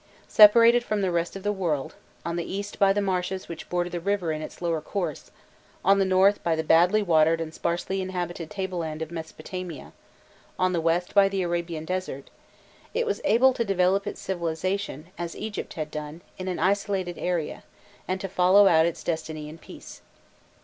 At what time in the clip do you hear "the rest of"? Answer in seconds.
1.03-1.43